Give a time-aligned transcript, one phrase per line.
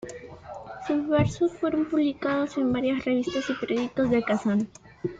[0.87, 4.67] Sus versos fueron publicados en varias revistas y periódicos de Kazán.